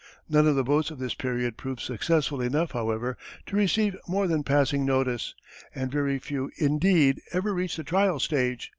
[0.27, 4.41] None of the boats of this period proved successful enough, however, to receive more than
[4.41, 5.35] passing notice,
[5.75, 8.69] and very few, indeed, ever reached the trial stage.